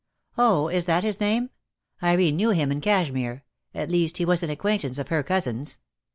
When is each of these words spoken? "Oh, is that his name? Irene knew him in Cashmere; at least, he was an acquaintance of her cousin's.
"Oh, 0.35 0.67
is 0.67 0.87
that 0.87 1.03
his 1.03 1.19
name? 1.19 1.51
Irene 2.01 2.35
knew 2.35 2.49
him 2.49 2.71
in 2.71 2.81
Cashmere; 2.81 3.43
at 3.75 3.91
least, 3.91 4.17
he 4.17 4.25
was 4.25 4.41
an 4.41 4.49
acquaintance 4.49 4.97
of 4.97 5.09
her 5.09 5.21
cousin's. 5.21 5.77